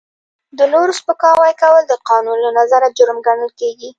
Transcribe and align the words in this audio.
د 0.57 0.59
نورو 0.73 0.91
سپکاوی 0.99 1.53
کول 1.61 1.83
د 1.87 1.93
قانون 2.09 2.37
له 2.45 2.51
نظره 2.59 2.87
جرم 2.97 3.17
ګڼل 3.27 3.49
کیږي. 3.59 3.89